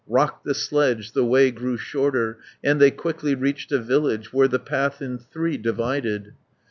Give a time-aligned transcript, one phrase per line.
[0.07, 4.57] Rocked the sledge, the way grew shorter, And they quickly reached a village, Where the
[4.57, 6.33] path in three divided.